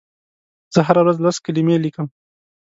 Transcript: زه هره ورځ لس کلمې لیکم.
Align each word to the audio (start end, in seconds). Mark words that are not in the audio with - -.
زه 0.73 0.79
هره 0.87 1.01
ورځ 1.03 1.17
لس 1.25 1.37
کلمې 1.45 1.75
لیکم. 1.85 2.07